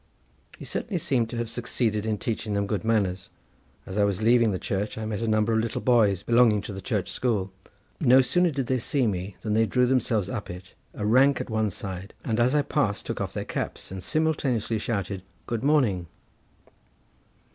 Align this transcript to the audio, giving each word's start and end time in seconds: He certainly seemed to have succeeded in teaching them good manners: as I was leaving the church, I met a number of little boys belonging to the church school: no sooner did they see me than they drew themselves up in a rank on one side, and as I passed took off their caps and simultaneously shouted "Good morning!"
He 0.57 0.65
certainly 0.65 0.97
seemed 0.97 1.29
to 1.29 1.37
have 1.37 1.47
succeeded 1.47 2.07
in 2.07 2.17
teaching 2.17 2.55
them 2.55 2.65
good 2.65 2.83
manners: 2.83 3.29
as 3.85 3.99
I 3.99 4.03
was 4.03 4.19
leaving 4.19 4.49
the 4.49 4.57
church, 4.57 4.97
I 4.97 5.05
met 5.05 5.21
a 5.21 5.27
number 5.27 5.53
of 5.53 5.59
little 5.59 5.79
boys 5.79 6.23
belonging 6.23 6.61
to 6.61 6.73
the 6.73 6.81
church 6.81 7.11
school: 7.11 7.51
no 7.99 8.19
sooner 8.19 8.49
did 8.49 8.65
they 8.65 8.79
see 8.79 9.05
me 9.05 9.35
than 9.41 9.53
they 9.53 9.67
drew 9.67 9.85
themselves 9.85 10.27
up 10.27 10.49
in 10.49 10.63
a 10.95 11.05
rank 11.05 11.39
on 11.39 11.47
one 11.53 11.69
side, 11.69 12.15
and 12.25 12.39
as 12.39 12.55
I 12.55 12.63
passed 12.63 13.05
took 13.05 13.21
off 13.21 13.33
their 13.33 13.45
caps 13.45 13.91
and 13.91 14.01
simultaneously 14.03 14.79
shouted 14.79 15.21
"Good 15.45 15.63
morning!" 15.63 16.07